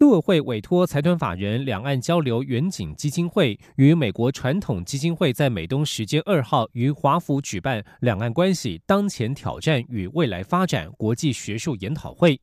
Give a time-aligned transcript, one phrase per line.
[0.00, 12.40] 陆委会委托财团法人两岸交流远景基金会与美国传统基金会在美东时间二号于华府举办两岸关系当前挑战与未来发展国际学术研讨会。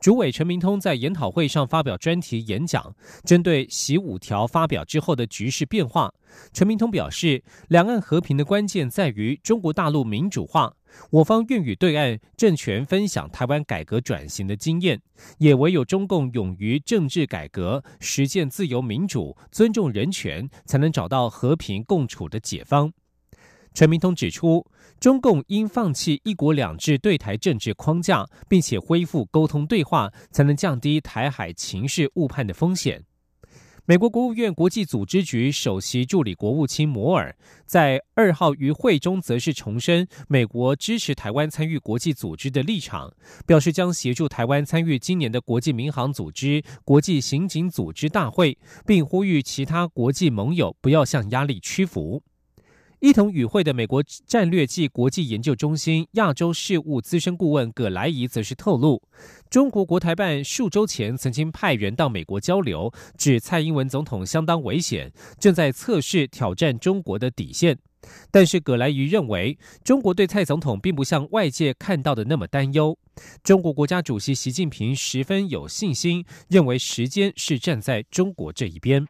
[0.00, 6.12] 主委陈明通在研讨会上发表专题演讲，针对“习五条”发表之后的局势变化，
[6.52, 10.74] 陈明通表示，两岸和平的关键在于中国大陆民主化。
[11.10, 15.02] 我方愿与对岸政权分享台湾改革转型的经验，
[15.36, 22.92] 也唯有中共勇于政治改革，实践自由民主，尊重人权，才能找到和平共处的解方。
[23.74, 24.66] 陈明通指出，
[25.00, 33.04] 中共应放弃“一国两制”对台政治框架，并且恢复沟通对话，才能降低台海情势误判的风险。
[33.86, 43.14] 美国国务院国际组织局首席助理国务卿摩尔在二号与会中，则是重申美国支持台湾参与国际组织的立场，
[43.46, 52.22] 表示将协助台湾参与今年的国际民航组织、国际刑警组织大会，并呼吁其他国际盟友不要向压力屈服。
[53.00, 59.00] 一同与会的美国战略暨国际研究中心亚洲事务资深顾问葛莱仪则是透露，
[59.48, 67.78] 中国国台办数周前曾经派人到美国交流，指蔡英文总统相当危险，正在测试挑战中国的底线。
[68.32, 72.98] 但是葛莱仪认为，中国对蔡总统并不像外界看到的那么担忧。
[73.44, 79.06] 中国国家主席习近平十分有信心，认为时间是站在中国这一边。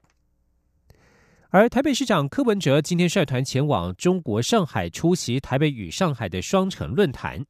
[1.50, 7.46] 而台北市长柯文哲今天率团前往中国上海出席台北与上海的双城论坛。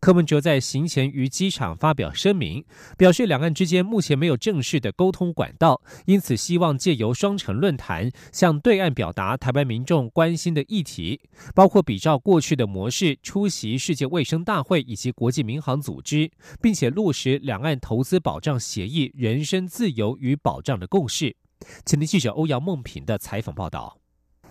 [0.00, 2.64] 柯文哲在行前于机场发表声明，
[2.96, 11.20] 表示两岸之间目前没有正式的沟通管道，因此希望借由双城论坛向对岸表达台湾民众关心的议题，
[11.54, 16.30] 包括比照过去的模式出席世界卫生大会以及国际民航组织，
[16.62, 21.36] 并且落实两岸投资保障协议、人身自由与保障的共识。
[21.84, 24.01] 请听记者欧阳梦平的采访报道。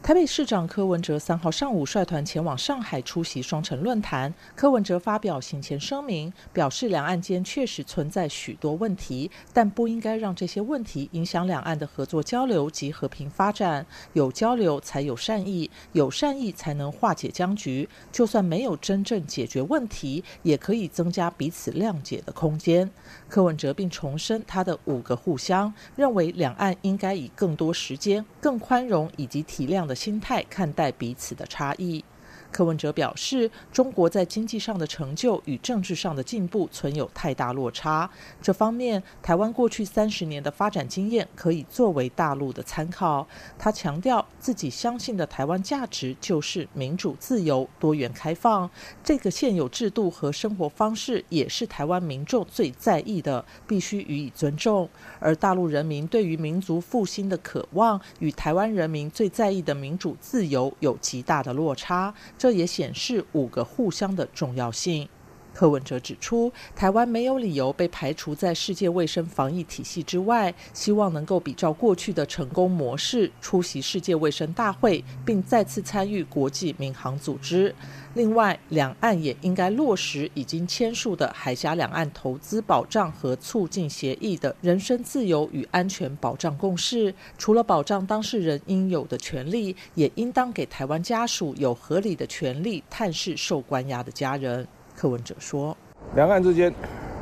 [0.04, 4.34] 台北市长柯文哲三号上午率团前往上海出席双城论坛。
[4.56, 13.86] 柯文哲发表行前声明，表示两岸间确实存在许多问题，但不应该让这些问题影响两岸的合作交流及和平发展。
[14.14, 17.88] 有交流才有善意，有善意才能化解僵局。
[18.12, 22.90] 就算没有真正解决问题，也可以增加彼此谅解的空间。
[23.30, 32.02] 柯文哲并重申他的五个互相，认为两岸应该以更多时间、更宽容以及体谅的心态看待彼此的差异。
[32.52, 38.10] 柯文哲表示，中国在经济上的成就与政治上的进步存有太大落差。
[38.42, 43.26] 这方面，台湾过去三十年的发展经验可以作为大陆的参考。
[43.58, 48.70] 他强调，自己相信的台湾价值就是民主、自由、多元、开放。
[49.04, 54.90] 这个现有制度和生活方式也是台湾民众最在意的，必须予以尊重。
[55.20, 62.14] 而大陆人民对于民族复兴的渴望，与台湾人民最在意的民主、自由有极大的落差。
[62.42, 65.08] 这也显示五个互相的重要性。
[65.54, 77.74] 柯文哲指出，台湾没有理由被排除在世界卫生防疫体系之外，希望能够比照过去的成功模式，出席世界卫生大会，并再次参与国际民航组织。
[78.14, 87.14] 另外，两岸也应该落实已经签署的海峡两岸投资保障和促进协议的人身自由与安全保障共识。
[87.38, 94.68] 除了保障当事人应有的权利，也应当给台湾家属有合理的权利探视受关押的家人。
[95.02, 95.76] 柯文哲说
[96.14, 96.72] ：“两岸之间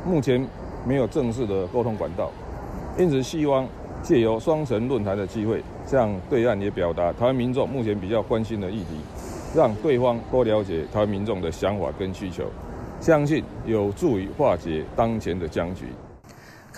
[0.04, 0.46] 目前
[0.86, 2.30] 没有正式的沟通管道，
[2.98, 3.66] 因此希望
[4.02, 9.00] 借由双城论坛的机会，向对岸也表达台湾民众目前比较关心的议题。”
[9.56, 12.44] 让对方多了解台湾民众的想法跟需求，
[13.00, 15.86] 相信有助于化解当前的僵局。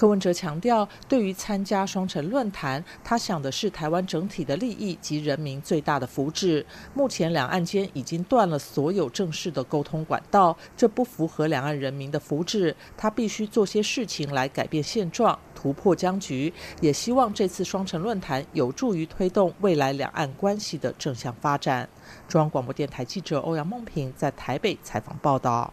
[0.02, 6.64] 柯文哲强调，对于参加双城论坛，他想的是台湾整体的利益及人民最大的福祉。
[6.93, 12.75] 目前两岸间已经断了所有正式的沟通管道，这不符合两岸人民的福祉。
[12.96, 16.52] 他必须做些事情来改变现状，突破僵局。
[16.81, 21.88] 也希望这次双城论坛有助于推动未来两岸关系的正向发展。
[22.26, 25.72] 中央广播电台记者欧阳梦平在台北采访报道。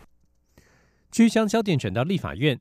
[1.11, 2.59] 据将焦点转到立法院，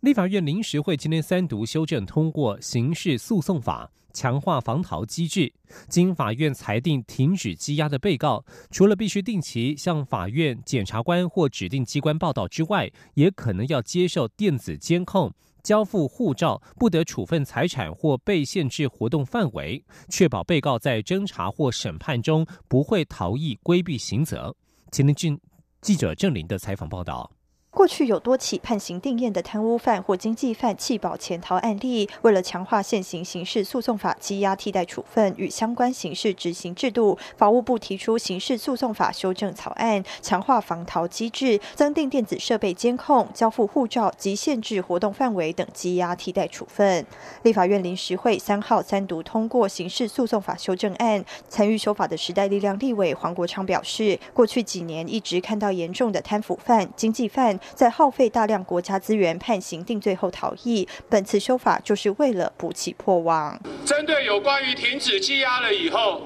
[0.00, 5.52] 立法院临时会今天三读修正通过刑事诉讼法，强化防逃机制。
[5.88, 15.32] 经法院裁定停止羁押的被告，除了必须定期向法院、检察官或指定机关报到之外，也可能要接受电子监控、
[15.62, 24.54] 交付护照、不得处分财产或被限制活动范围，确保被告在侦查或审判中不会逃逸、规避刑责。
[24.90, 25.40] 前天俊
[25.80, 27.30] 记者郑林的采访报道。
[27.74, 47.04] 过去有多起判刑定验的贪污犯或经济犯弃保潜逃案例，为了强化现行刑事诉讼法羁押替代处分与相关刑事执行制度，法务部提出刑事诉讼法修正草案，强化防逃机制，增订电子设备监控、交付护照及限制活动范围等羁押替代处分。
[47.42, 57.58] 立法院临时会三号三读通过刑事诉讼法修正案，参与修法的时代力量立委黄国昌表示，过去几年一直看到严重的贪腐犯、经济犯。
[57.74, 63.58] 在耗费大量国家资源判刑定罪后逃逸，本次修法就是为了补起破网。
[63.84, 66.22] 针对有关于停止羁押了以后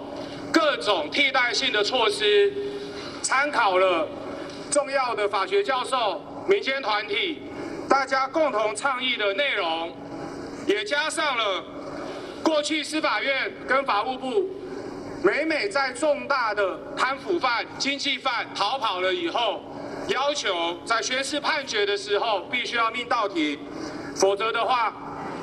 [0.52, 2.52] 各种替代性的措施，
[3.22, 4.08] 参考了
[4.70, 7.42] 重要的法学教授、民间团体
[7.88, 9.92] 大家共同倡议的内容，
[10.66, 11.64] 也加上了
[12.42, 14.48] 过去司法院跟法务部
[15.22, 19.62] 每每在重大的贪腐犯、经济犯逃跑了以后。
[20.08, 23.58] 要求在宣誓判决的时候，必须要命到庭，
[24.14, 24.94] 否则的话，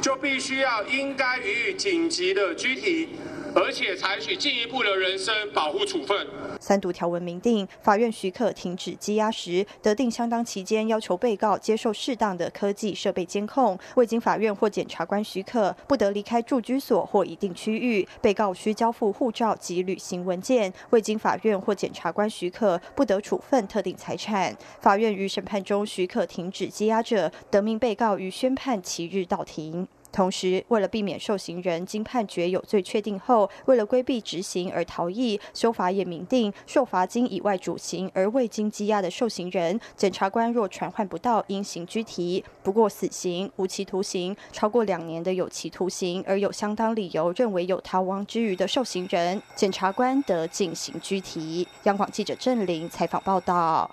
[0.01, 3.09] 就必须要应该予以紧急的拘提。
[3.55, 6.27] 而且采取进一步的人身保护处分。
[6.59, 13.77] 三读条文明定，法院许可停止羁押时，得定相当期间，要求被告接受适当的科技设备监控。
[13.95, 18.07] 未经法院或检察官许可，不得离开住居所或一定区域。
[18.21, 20.73] 被告需交付护照及旅行文件。
[20.91, 24.55] 未经法院或检察官许可，不得处分特定财产。
[24.79, 29.87] 法院于审判中许可停止羁押者，得命被告于宣判其日到庭。
[30.13, 42.45] 同时，为了避免受刑人经判决有罪确定后，为了规避执行而逃逸，修法也明定，受罚金以外主刑而未经羁押的受刑人，检察官若传唤不到，应行拘提。
[42.61, 51.67] 不过，死刑、无期徒刑、超过两年的有期徒刑，而有相当理由认为有逃亡之余的受刑人，检察官得进行拘提。
[51.85, 53.89] 央广记者郑玲采访报道。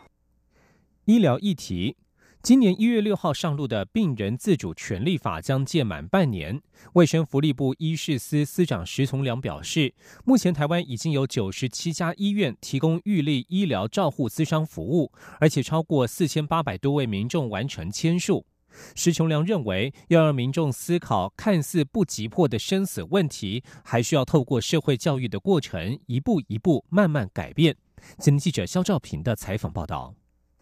[1.06, 1.96] 医疗议题。
[2.42, 6.58] 今年一月六号上路的《病人自主权利法》将届满半年。
[6.94, 9.92] 卫生福利部医事司司长石从良表示，
[10.24, 18.46] 目前台湾已经有九十七家医院提供预立医疗照护咨商服务，而且超过四千八百多位民众完成签署。
[18.94, 27.76] 石崇良认为，要让民众思考看似不急迫的生死问题，还需要透过社会教育的过程，一步一步慢慢改变。
[28.18, 30.14] 今天记者肖兆平的采访报道。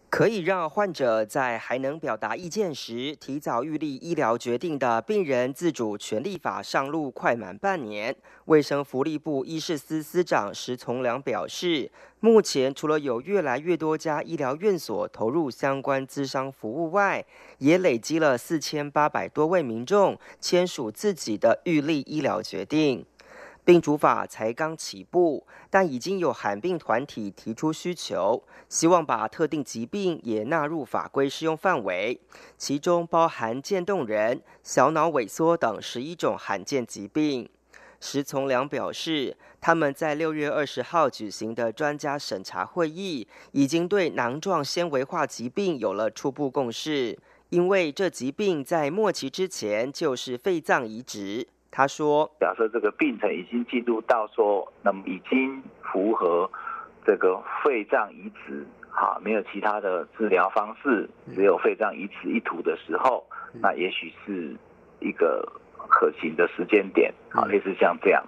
[0.09, 8.15] 可以让患者在还能表达意见时提早预立医疗决定的《病人自主权利法》上路快满半年。
[8.45, 17.23] 卫生福利部医事司司长石从良表示，目前除了有越来越多家医疗院所投入相关咨商服务外，
[17.59, 23.05] 也累积了四千八百多位民众签署自己的预立医疗决定。
[23.69, 32.19] 病主法才刚起步，但已经有罕病团体提出需求，希望把特定疾病也纳入法规适用范围，
[32.57, 37.47] 其中包含渐冻人、小脑萎缩等十一种罕见疾病。
[37.99, 47.15] 石从良表示，他们在六月二十号举行的专家审查会议，已经对囊状纤维化疾病有了初步共识，
[47.49, 51.47] 因为这疾病在末期之前就是肺脏移植。
[51.71, 56.49] 他说：“假设这个病程已经进入到说，那么已经符合
[57.05, 63.23] 这个肺脏移植，哈，没有其他的治疗方式，只有肺脏移植一途的时候，
[63.61, 64.55] 那也许是
[64.99, 65.47] 一个
[65.87, 68.23] 可行的时间点，啊，类似像这样。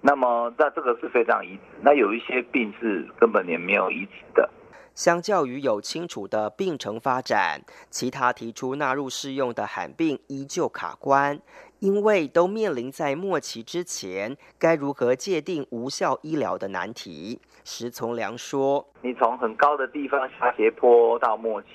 [0.00, 4.48] 那么，那这个是肺脏移植，那有一些病是根本也没有移植的。
[4.94, 11.38] 相较于有清楚的病程发展，其他提出纳入适用的罕病依旧卡关。”
[11.80, 17.40] 因为都面临在末期之前，该如何界定无效医疗的难题。
[17.64, 21.68] 石从良说：“你从很高的地方下斜坡到末期，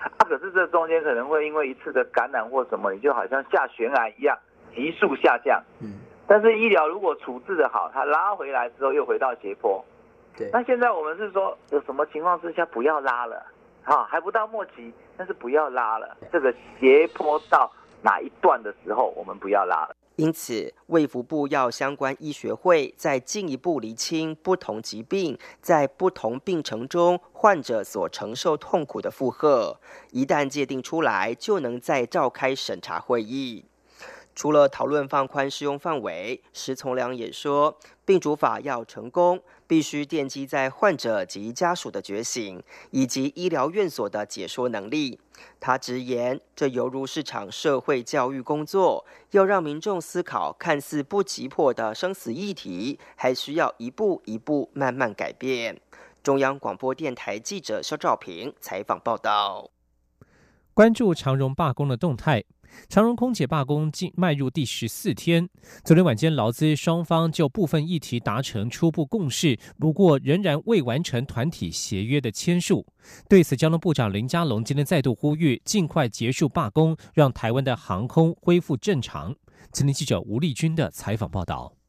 [0.00, 4.36] 啊，可是这中间可能会因为一次的感染或什么，你就好像下悬崖一样，
[4.74, 5.62] 急速下降。
[5.80, 5.94] 嗯，
[6.26, 9.84] 但是医疗如果处置的好，它拉回来之后又回到斜坡。
[10.36, 13.46] 对，那现在我们是说，有什么情况之下不要拉了？
[13.84, 17.70] 啊，还不到末期，但是不要拉了，这个斜坡到。”
[18.02, 19.96] 哪一段的时候，我们不要拉了。
[20.16, 29.80] 因此，卫福部要相关医学会再进一步厘清不同疾病在不同病程中患者所承受痛苦的负荷，
[30.10, 33.64] 一旦界定出来，就能再召开审查会议。
[34.34, 45.18] 除了讨论放宽适用范围，石从良也说，病主法要成功，必须奠基在患者及家属的觉醒，以及医疗院所的解说能力。
[45.60, 55.80] 他直言，这犹如是场社会教育工作，要让民众思考看似不急迫的生死议题，还需要一步一步慢慢改变。
[56.22, 59.70] 中央广播电台记者肖兆平采访报道。
[60.74, 62.44] 关注长荣罢工的动态。
[62.88, 65.48] 长荣空姐罢工进迈入第十四天，
[65.84, 72.86] 昨天晚间劳资双方就部分议题达成初步共识，不过仍然未完成团体协约的签署。
[73.28, 79.34] 对此，交通部长林佳龙今天再度呼吁尽快结束罢工，让台湾的航空恢复正常。
[79.70, 81.81] 今天记者吴丽君的采访报道。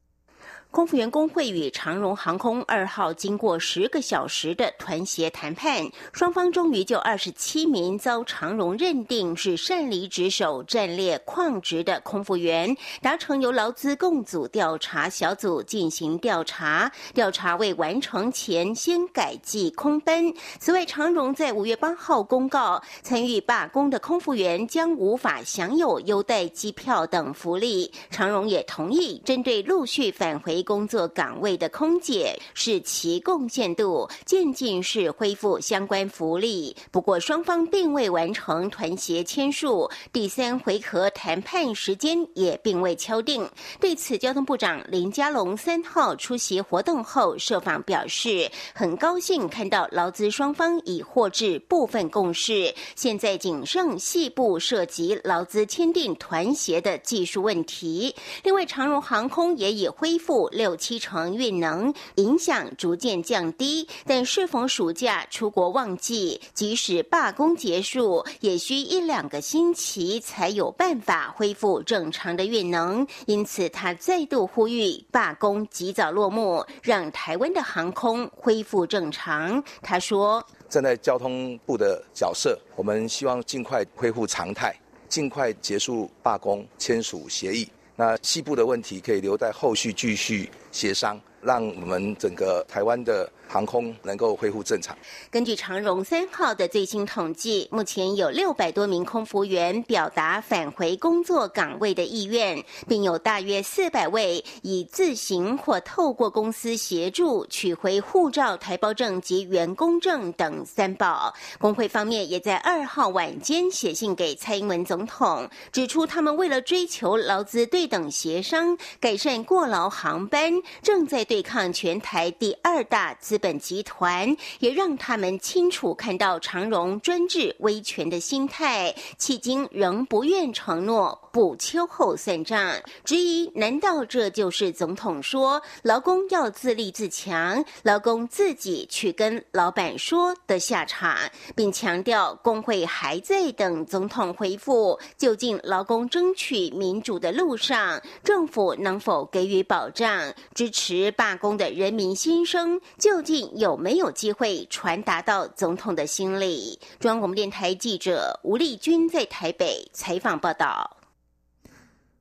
[0.74, 16.90] 空服员工会与长荣航空二号经过十个小时的团协谈判，双方终于就二十七名遭长荣认定是擅离职守、战列旷职的空服员，达成由劳资共组调查小组进行调查。
[17.14, 20.24] 调查未完成前，先改计空班。
[20.58, 27.92] 此外，长荣在五月八号公告，参与罢工的空服员将无法享有优待机票等福利。
[28.10, 30.63] 长荣也同意针对陆续返回。
[30.64, 43.48] 工作岗位的空姐是其贡献度渐进式恢复相关福利，不过双方并未完成团协签署，第三回合谈判时间也并未敲定。
[43.78, 58.14] 对此，交通部长林佳龙三号出席活动后受访表示，很高兴看到劳资双方已获致部分共识，现在仅剩细部涉及劳资签订团协的技术问题。
[58.42, 60.48] 另外，长荣航空也已恢复。
[60.54, 63.86] 六七成运能，影响逐渐降低。
[64.06, 73.06] 但适逢暑假出国旺季，即使罢工结束，也需一两个星期才有办法恢复正常的运能。
[73.26, 79.62] 因此，他再度呼吁罢工及早落幕，让台湾的航空恢复正常。
[79.82, 84.74] 他说：“站在交通部的角色，我们希望尽快恢复常态，
[85.08, 93.30] 尽快结束罢工，签署协议。”那西部的问题可以留在后续继续协商，让我们整个台湾的。
[93.46, 94.96] 航空能够恢复正常。
[95.30, 111.32] 根据长荣三号的最新统计，目前有六百多名空服员表达返回工作岗位的意愿，并有大约四百位以自行或透过公司协助取回护照、台胞证及员工证等三宝。
[111.58, 120.50] 工会方面也在二号晚间写信给蔡英文总统，指出他们为了追求劳资对等协商、改善过劳航班，
[120.82, 123.36] 正在对对抗全台第二大资。
[123.36, 132.72] 本集团也让他们清楚看到长荣专制威权的心态，迄今仍不愿承诺不秋后算账。
[133.04, 141.16] 质疑：难道这就是总统说劳工要自立自强，劳工自己去跟老板说的下场？
[141.56, 144.96] 并强调工会还在等总统回复。
[145.18, 150.32] 究竟劳工争取民主的路上，政府能否给予保障？
[150.54, 153.22] 支持罢工的人民心声究。
[153.22, 156.78] 竟有没有机会传达到总统的心里？
[157.00, 160.98] 中央广播电台记者吴丽君在台北采访报道。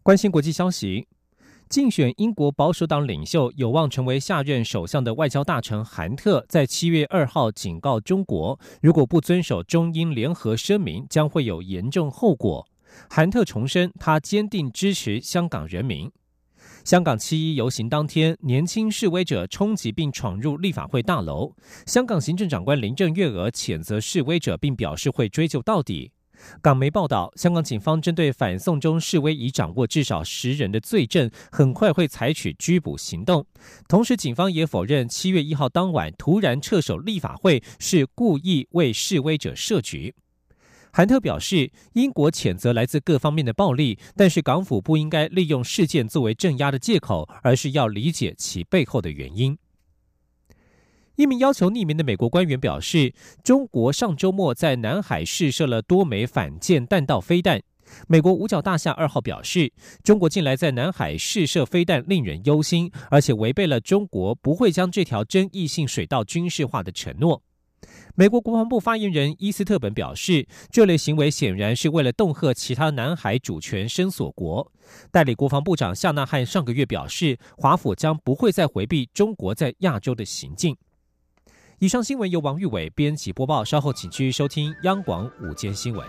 [0.02, 1.06] 关心国际消息，
[1.68, 12.66] 竞选英国保守党领袖、有望成为下任首相的外交大臣韩特，在七月二号警告中国，如果不遵守中英联合声明，将会有严重后果。
[13.10, 16.10] 韩特重申，他坚定支持香港人民。
[16.84, 21.56] 香港七一游行当天，年轻示威者冲击并闯入立法会大楼。
[21.86, 26.12] 香港行政长官林郑月娥谴责示威者，并表示会追究到底。
[26.62, 33.46] 港媒报道，香港警方针对反送中示威已掌握至少十人的罪证，很快会采取拘捕行动。
[33.88, 40.14] 同时，警方也否认七月一号当晚突然撤守立法会是故意为示威者设局。
[40.96, 49.58] 韩特表示，英国谴责来自各方面的暴力，但是港府不应该利用事件作为镇压的借口，而是要理解其背后的原因。
[51.16, 53.12] 一名要求匿名的美国官员表示，
[53.44, 57.60] 中国上周末在南海试射了多枚反舰弹道飞弹。
[58.08, 59.74] 美国五角大厦二号表示，
[60.04, 67.42] 中国近来在南海试射飞弹令人忧心，而且违背了中国不会将这条争议性水道军事化的承诺。
[68.16, 74.72] 美国国防部发言人伊斯特本表示，这类行为显然是为了恫吓其他南海主权伸索国。
[75.10, 80.78] 代理国防部长夏纳汉上个月表示，华府将不会再回避中国在亚洲的行径。
[81.80, 86.06] 以上新闻由王玉伟编辑播报，稍后请继续收听央广午间新闻。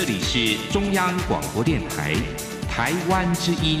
[0.00, 2.14] 这里是中央广播电台，
[2.70, 3.80] 台湾之音，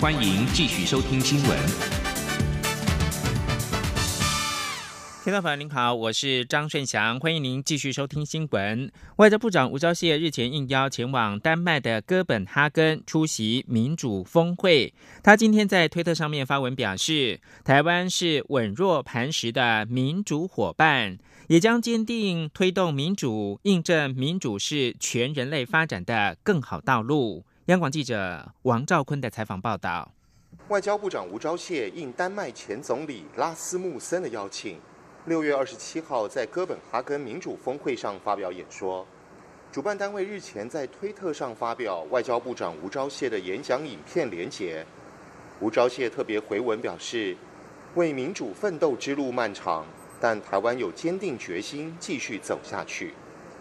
[0.00, 1.58] 欢迎继续收听新闻。
[5.22, 8.90] 听众朋友您好，我是张顺祥，欢迎您继续收听新闻。
[9.16, 21.18] 外交部长吴钊燮日前应邀前往丹麦的哥本哈根出席民主峰会，他今天在推特上面发文表示，台湾是稳若磐石的民主伙伴。
[21.48, 27.44] 也将坚定推动民主，印证民主是全人类发展的更好道路。
[27.66, 30.10] 央广记者王兆坤的采访报道。
[30.68, 34.78] 外交部长吴钊燮应丹麦前总理拉斯穆森的邀请，
[35.26, 39.06] 六月二十七号在哥本哈根民主峰会上发表演说。
[39.70, 44.86] 主办单位日前在推特上发表外交部长吴钊燮的演讲影片连结。
[45.60, 47.36] 吴钊燮特别回文表示，
[47.96, 49.84] 为民主奋斗之路漫长。
[50.20, 53.14] 但台湾有坚定决心继续走下去。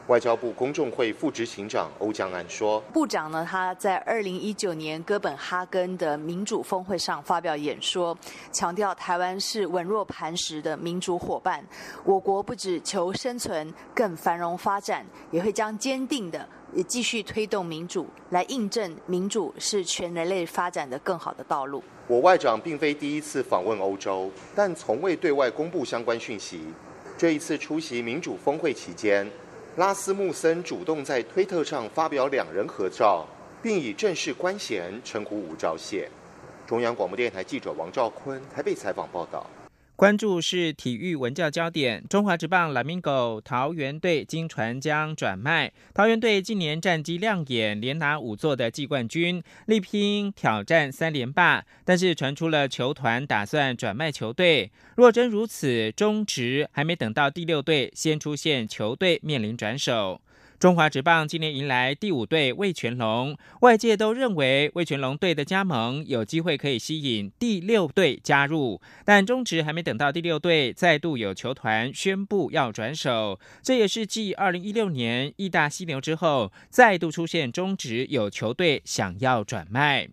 [0.08, 8.18] 外交部公众会副执行长欧江安说：“部长呢，他在二零一九年哥本哈根的民主峰会上发表演说，
[8.52, 11.64] 强调台湾是稳若磐石的民主伙伴。
[12.04, 26.60] 我国不只求生存，更繁荣发展，也会将坚定的也继续推动民主，来印证民主是全人类发展的更好的道路。”我外长并非第一次访问欧洲，但从未对外公布相关讯息。
[27.18, 29.26] 这一次出席民主峰会期间，
[29.78, 33.26] 拉斯穆森主动在推特上发表两人合照，
[33.62, 36.06] 并以正式官衔称呼吴钊燮。
[36.68, 39.46] 中央广播电台记者王兆坤台北采访报道。
[39.96, 42.04] 关注是体育文教焦点。
[42.10, 51.64] 中华职棒蓝明狗桃园队经传将转卖，桃园队今年战绩亮眼，连拿五座的季冠军，力拼挑战三连霸。
[51.86, 60.20] 但是传出了球团打算转卖球队，若真如此，中职还没等到第六队，先出现球队面临转手。
[60.64, 80.08] 中华职棒今年迎来第五队魏全龙，外界都认为魏全龙队的加盟有机会可以吸引第六队加入，但中职还没等到第六队，再度有球团宣布要转手，这也是继二零一六年义大犀牛之后，再度出现中职有球队想要转卖。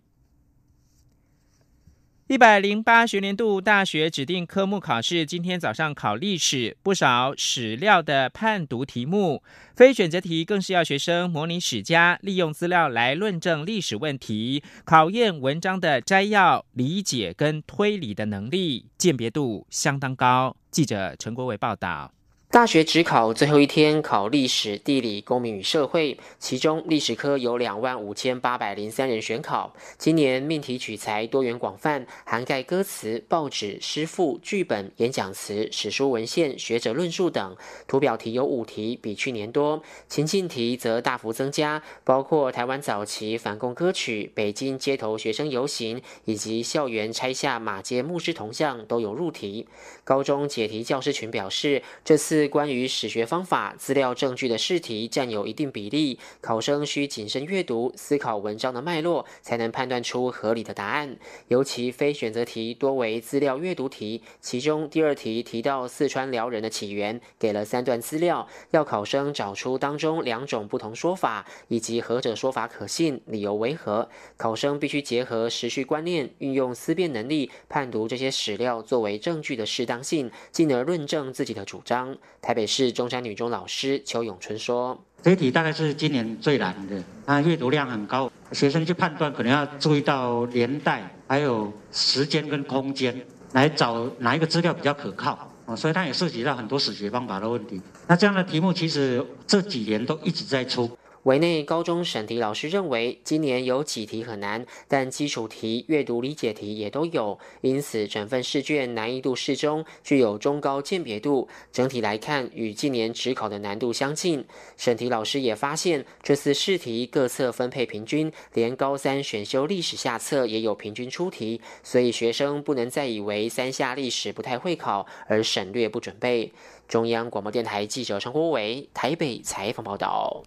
[2.31, 9.43] 一百零八学年度大学指定科目考试，今天早上考历史，不少史料的判读题目，
[9.75, 20.55] 非选择题更是要学生模拟史家利用资料来论证历史问题，考验文章的摘要、理解跟推理的能力，鉴别度相当高。
[20.71, 22.13] 记者陈国伟报道。
[22.51, 29.73] 大学只考最后一天，考历史、地理、公民与社会，其中历史科有两万五千八百零三人选考。
[29.97, 37.55] 今年命题取材多元广泛，涵盖歌词、报纸、诗赋、剧本、演讲词、史书文献、学者论述等。
[37.87, 39.81] 图表题有五题，比去年多。
[40.09, 49.69] 情境题则大幅增加，包括台湾早期反共歌曲、北京街头学生游行以及校园拆下马街牧师铜像都有入题。
[50.03, 52.40] 高中解题教师群表示，这次。
[52.47, 61.17] 关于史学方法、资料证据的试题占有一定比例，考生需谨慎阅读、思考文章的脉络，才能判断出合理的答案。
[61.47, 74.09] 尤其非选择题多为资料阅读题，其中第二题提到四川辽人的起源，给了三段资料，要考生找出当中两种不同说法，以及何者说法可信，理由为何。
[74.37, 82.17] 考生必须结合时序观念，运用思辨能力，判读这些史料作为证据的适当性，进而论证自己的主张。
[82.39, 93.19] 台北市中山女中老师邱永春说：“这一题大概是今年最难的，它阅读量很高，学生去判断可能要注意到年代，还有时间跟空间，
[93.53, 95.47] 来找哪一个资料比较可靠。
[95.65, 97.79] 啊，所以它也涉及到很多史学方法的问题。
[98.07, 100.89] 那这样的题目其实这几年都一直在出。”
[101.23, 111.47] 委内高中审题老师认为，今年有几题很难，但基础题、阅读理解题也都有，因此整份试卷难易度适中，具有中高鉴别度。
[111.71, 114.43] 整体来看，与近年职考的难度相近。
[114.77, 126.51] 审题老师也发现，这次试题各册分配平均，连高三选修历史下册也有平均出题，所以学生不能再以为三下历史不太会考而省略不准备。
[126.87, 130.43] 中央广播电台记者陈国伟台北采访报道。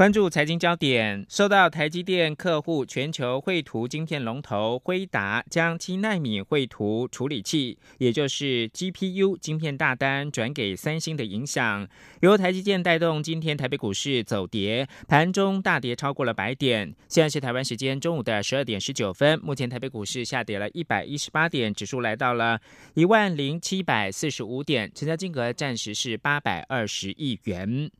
[0.00, 11.86] 关注财经焦点，受到台积电客户全球绘图晶片龙头辉达将七纳米绘图处理器，也就是 GPU 晶片大单转给三星的影响，
[12.22, 16.94] 由台积电带动今天台北股市走跌，盘中大跌超过了百点。
[17.06, 22.58] 现在是台湾时间中午的十二点十九分，目前台北股市下跌了一百一十八点，指数来到了
[22.94, 27.90] 一万零七百四十五点，成交金额暂时是八百二十亿元。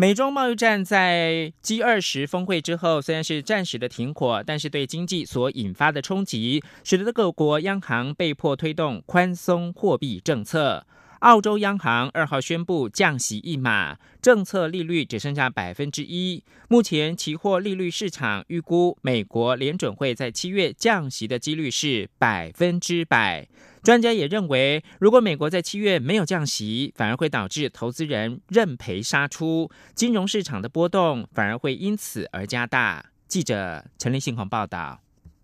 [0.00, 10.86] 美中贸易战在 G 二十峰会之后，虽然是暂时的停火，但是对经济所引发的冲击，使得各国央行被迫推动宽松货币政策。
[11.20, 16.44] 澳洲央行二号宣布降息一码，政策利率只剩下百分之一。
[16.68, 23.48] 目前期货利率市场预估，美国联准会在七月降息的几率是百分之百。
[23.82, 33.06] 专家也认为，如果美国在七月没有降息，反而会导致投资人认赔杀出，金融市场的波动反而会因此而加大。
[33.26, 35.00] 记者陈立信报道。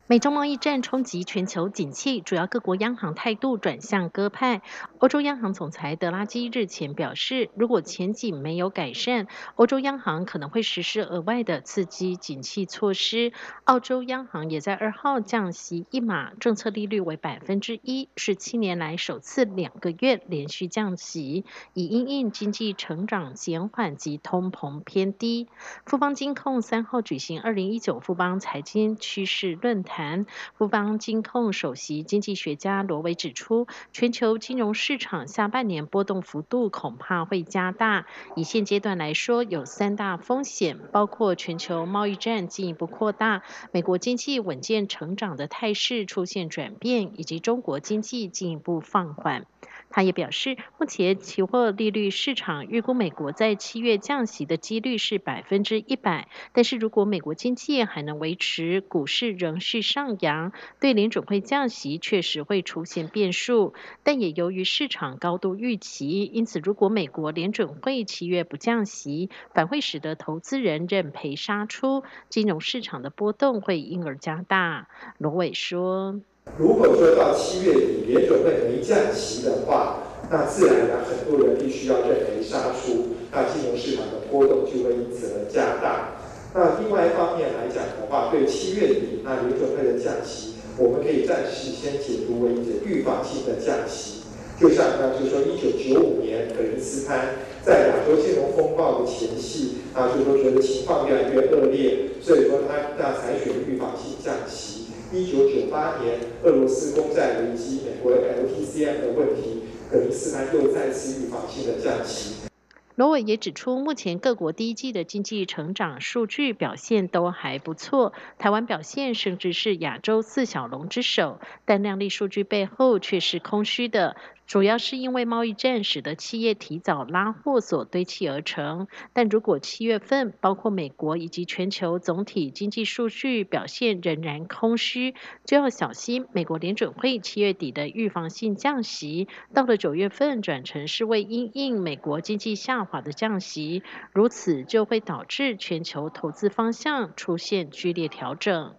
[0.06, 4.60] 美中贸易战冲击全球景气，主要各国央行态度转向鸽派。
[4.98, 13.32] 欧洲央行总裁德拉基日前表示，如果前景没有改善，欧洲央行可能会实施额外的刺激景气措施。
[13.64, 25.48] 澳洲央行也在二号降息一码，政策利率为百分之一，是七年来首次两个月连续降息，以因应经济成长减缓及通膨偏低。
[25.86, 29.93] 富邦金控三号举行二零一九富邦财经趋势论坛。
[29.94, 38.04] 谈，富邦金控首席经济学家罗伟指出，全球金融市场下半年波动幅度恐怕会加大。
[38.34, 49.46] 以现阶段来说，有三大风险，包括全球贸易战进一步扩大、美国经济稳健成长的态势出现转变，以及中国经济进一步放缓。
[49.94, 63.72] 他也表示，目前期货利率市场预估美国在七月降息的几率是百分之一百，但是如果美国经济还能维持，股市仍是上扬，对联准会降息确实会出现变数。
[64.02, 74.88] 但也由于市场高度预期，因此如果美国联准会七月不降息，反会使得投资人认赔杀出，金融市场的波动会因而加大。
[75.18, 76.20] 罗伟说。
[76.56, 86.14] 如果说到七月底联准会没降息的话，那自然而然很多人必须要认赔杀出，那金融市场的波动就会因此而加大。
[86.54, 94.22] 那另外一方面来讲的话，对七月底那联准会的降息，我们可以暂时先解读为一个预防性的降息。
[94.60, 104.73] 就像呢，就是说一九九五年格林斯潘在亚洲金融风暴的前夕，啊，就是说觉得情况越来越恶劣，所以说他那采取了预防性降息。
[105.14, 112.48] 一九九八年，俄罗斯公债危机，美国 LTCM 的问题，格林斯他又再次预防性的降息。
[112.96, 124.16] 罗伟也指出，目前各国第一季的经济成长数据表现都还不错，台湾表现甚至是亚洲四小龙之首，但量丽数据背后却是空虚的。
[124.46, 148.74] 主要是因为贸易战使得企业提早拉货所堆砌而成，但如果七月份包括美国以及全球总体经济数据表现仍然空虚，就要小心美国联准会七月底的预防性降息，到了九月份转成是为因应美国经济下滑的降息，如此就会导致全球投资方向出现剧烈调整。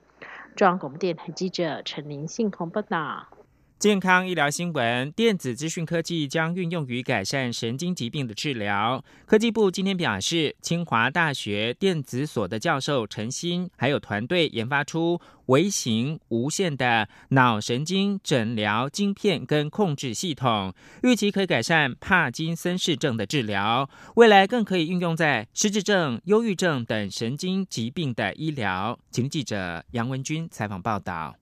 [0.55, 3.34] 中央广播电台记者陈林信报道。
[3.77, 9.03] 健康医疗新闻：电子资讯科技将运用于改善神经疾病的治疗。
[9.25, 28.97] 科技部今天表示，清华大学电子所的教授陈鑫还有团队研发出微型无线的脑神经诊疗晶片跟控制系统，预期可以改善帕金森氏症的治疗，未来更可以运用在失智症、忧郁症等神经疾病的医疗。
[29.11, 31.35] 请记者杨文君采访报道。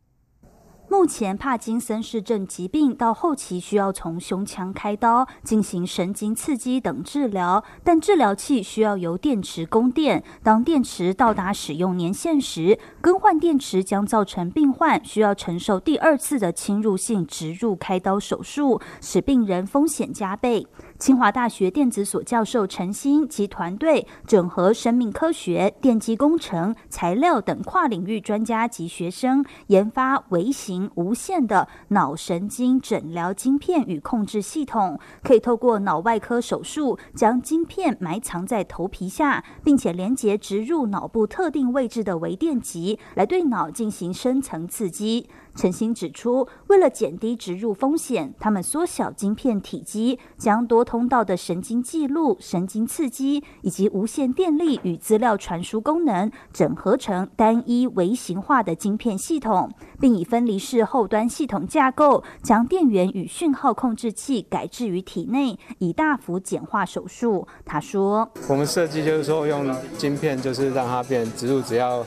[0.94, 10.24] 目前帕金森氏症疾病到后期需要从胸腔开刀进行神经刺激等治疗，但治疗器需要由电池供电。
[10.44, 20.68] 当电池到达使用年限时，更换电池将造成病患需要承受第二次的侵入性植入开刀手术，使病人风险加倍。
[21.04, 45.28] 清华大学电子所教授陈鑫及团队整合生命科学、电机工程、材料等跨领域专家及学生，研发微型无线的脑神经诊疗晶片与控制系统，可以透过脑外科手术将晶片埋藏在头皮下，并且连接植入脑部特定位置的微电极，来对脑进行深层刺激。
[45.56, 67.48] 陈星指出，为了减低植入风险，他们缩小晶片体积，将多通道的神经记录、神经刺激以及无线电力与资料传输功能整合成单一微型化的晶片系统，并以分离式后端系统架构，将电源与讯号控制器改置于体内，以大幅简化手术。
[67.64, 72.06] 他说：“我们设计就是说，用晶片就是让它变植入，只要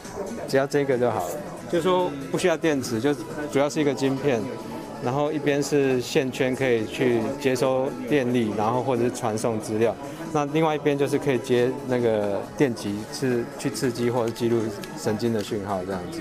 [0.48, 1.34] 只要这个就好了。”
[1.68, 3.12] 就说不需要电池，就
[3.52, 4.40] 主要是一个晶片，
[5.04, 9.94] 然后一边是线圈可以去接收电力，然后或者是传送资料，
[10.32, 14.60] 那另外一边就是可以接那个电极，是去刺激或者记录
[14.98, 16.20] 神经的讯号这样子。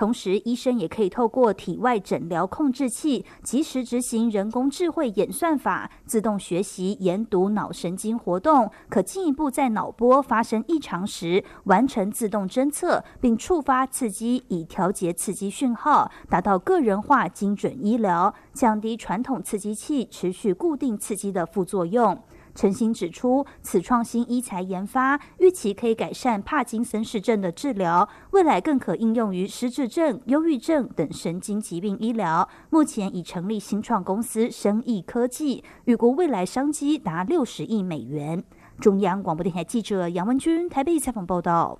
[0.00, 22.18] 同时，医生也可以透过体外诊疗控制器，及时执行人工智慧演算法，自动学习研读脑神经活动，可进一步在脑波发生异常时完成自动侦测，并触发刺激，以调节刺激讯号，达到个人化精准医疗，降低传统刺激器持续固定刺激的副作用。
[22.54, 32.48] 陈兴指出，此创新医材研发预期可以改善帕金森氏症的治疗，未来更可应用于失智症、忧郁症等神经疾病医疗。
[32.70, 38.44] 目前已成立新创公司生意科技，预估未来商机达六十亿美元。
[38.80, 41.78] 中央广播电台记者杨文君台北采访报道。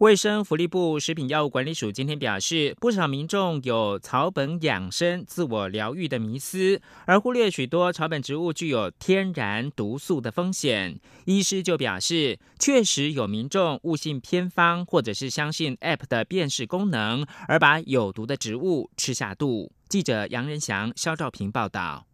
[0.00, 10.98] 卫生福利部食品药物管理署今天表示，不少民众有草本养生、自我疗愈的迷思，而忽略许多草本植物具有天然毒素的风险。
[11.26, 19.70] 医师就表示，确实有民众误信偏方，或者是相信 App 的辨识功能，而把有毒的植物吃下肚。
[19.90, 22.06] 记者杨仁祥、肖兆平报道。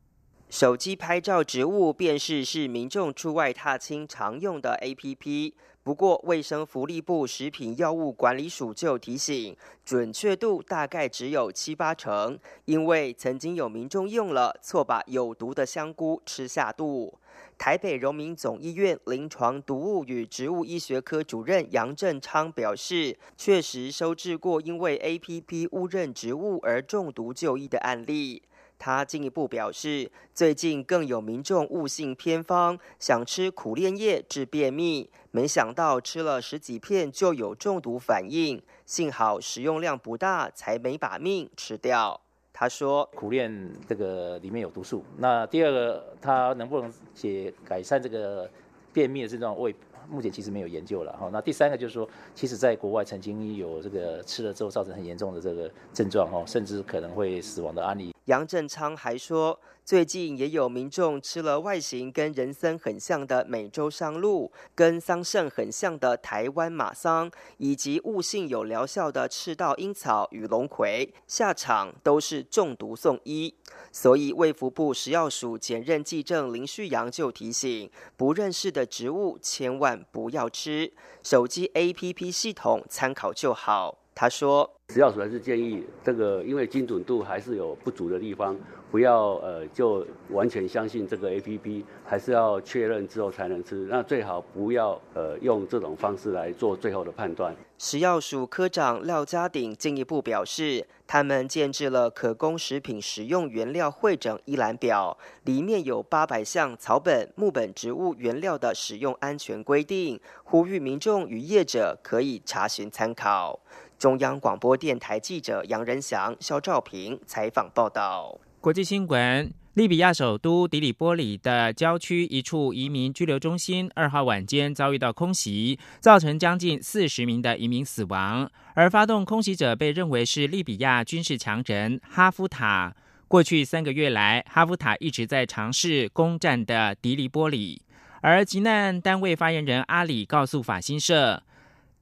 [0.48, 5.52] 手机拍照植物辨识是民众出外踏青常用的 APP。
[5.82, 17.18] 不过，卫生福利部食品药物管理署就提醒，准确度大概只有七八成，因为曾经有民众用了错把有毒的香菇吃下肚。
[17.58, 28.42] 台北荣民总医院临床毒物与植物医学科主任杨正昌表示，确实收治过因为 APP 误认植物而中毒就医的案例。
[28.78, 42.20] 他进一步表示，最近更有民众误信偏方，想吃苦楝叶治便秘，没想到吃了十几片就有中毒反应，幸好食用量不大，才没把命吃掉。
[42.52, 48.50] 他说，苦楝这个里面有毒素，那第二个，它能不能解改善这个
[48.94, 49.74] 便秘的症状，胃
[50.08, 51.28] 目前其实没有研究了哈。
[51.30, 58.15] 那第三个就是说，其实在国外曾经有这个吃了之后造成很严重的这个症状哈，甚至可能会死亡的案例。
[58.26, 73.54] 杨振昌还说，最近也有民众吃了外形跟人参很像的美洲桑露，跟桑葚很像的台湾马桑，以及悟性有疗效的赤道樱草与龙葵，下场都是中毒送医。
[73.92, 83.98] 所以卫福部食药署检任技正林旭阳就提醒，不认识的植物千万不要吃，手机 APP 系统参考就好。
[84.16, 84.68] 他说。
[84.88, 88.56] 食药署还是建议这个，因为精准度还是有不足的地方，
[88.88, 93.88] 不要呃就完全相信这个 A P P，还是要确认之后才能吃。
[93.90, 97.52] 那最好不要呃用这种方式来做最后的判断。
[97.78, 113.58] 食药署科长廖家鼎进一步表示，他们建制了可供食品食用原料会诊一览表，里面有八百项草本、木本植物原料的使用安全规定，呼吁民众与业者可以查询参考。
[113.98, 118.38] 中央广播电台记者杨仁祥、肖兆平采访报道。
[118.60, 128.50] 国际新闻：利比亚首都迪里波里的郊区一处移民拘留中心，二号晚间遭遇到空袭，造成将近四十名的移民死亡。
[128.74, 132.94] 而发动空袭者被认为是利比亚军事强人哈夫塔。
[133.28, 137.80] 过去三个月来，哈夫塔一直在尝试攻占的迪里波里。
[138.20, 141.42] 而急难单位发言人阿里告诉法新社。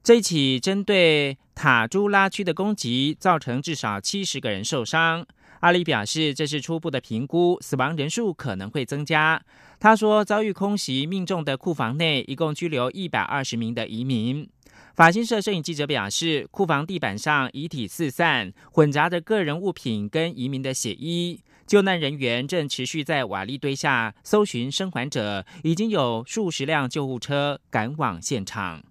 [0.05, 5.25] 这起针对塔朱拉区的攻击造成至少七十个人受伤。
[5.61, 9.41] 阿里表示，这是初步的评估，死亡人数可能会增加。
[9.79, 14.47] 他说，遭遇空袭命中的库房内，一共拘留一百二十名的移民。
[14.93, 21.41] 法新社摄影记者表示，库房地板上遗体四散，混杂着个人物品跟移民的血衣。
[21.65, 28.83] 救难人员正持续在瓦砾堆下搜寻生还者，已经有数十辆救护车赶往现场。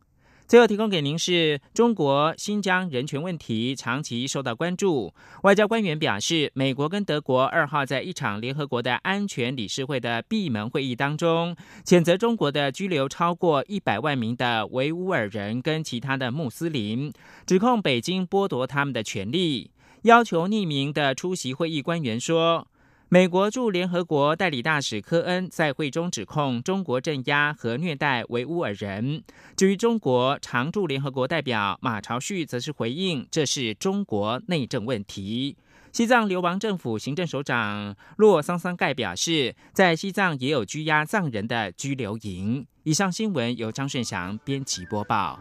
[0.47, 5.13] 最后提供给您是中国新疆人权问题长期受到关注。
[5.43, 17.11] 外交官员表示，美国跟德国二号在一场联合国的安全理事会的闭门会议当中，谴责中国的拘留超过一百万名的维吾尔人跟其他的穆斯林，
[17.47, 19.71] 指控北京剥夺他们的权利，
[20.03, 22.69] 要求匿名的出席会议官员说。
[23.15, 29.23] 美国驻联合国代理大使科恩在会中指控中国镇压和虐待维吾尔人。
[29.57, 35.57] 至于中国常驻联合国代表马朝旭，则是回应这是中国内政问题。
[35.93, 42.67] 西藏流亡政府行政首长洛桑桑盖表示，在西藏也有拘押藏人的拘留营。
[42.83, 45.39] 以上新闻由张顺祥编辑播报。